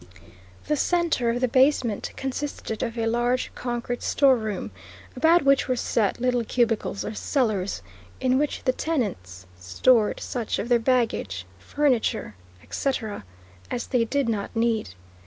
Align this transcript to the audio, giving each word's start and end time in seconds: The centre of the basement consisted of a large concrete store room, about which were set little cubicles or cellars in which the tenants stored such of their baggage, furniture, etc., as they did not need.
The 0.65 0.75
centre 0.77 1.29
of 1.29 1.41
the 1.41 1.47
basement 1.47 2.11
consisted 2.15 2.81
of 2.81 2.97
a 2.97 3.05
large 3.05 3.51
concrete 3.53 4.01
store 4.01 4.35
room, 4.35 4.71
about 5.15 5.43
which 5.45 5.67
were 5.67 5.75
set 5.75 6.19
little 6.19 6.43
cubicles 6.43 7.05
or 7.05 7.13
cellars 7.13 7.83
in 8.19 8.39
which 8.39 8.63
the 8.63 8.73
tenants 8.73 9.45
stored 9.59 10.19
such 10.19 10.57
of 10.57 10.69
their 10.69 10.79
baggage, 10.79 11.45
furniture, 11.59 12.33
etc., 12.63 13.25
as 13.69 13.85
they 13.85 14.03
did 14.03 14.27
not 14.27 14.55
need. 14.55 14.95